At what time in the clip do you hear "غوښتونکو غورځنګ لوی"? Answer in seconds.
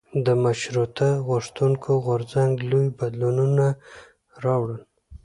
1.27-2.87